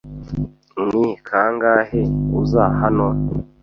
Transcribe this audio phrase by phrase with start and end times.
[0.89, 2.01] Ni kangahe
[2.41, 3.07] uza hano?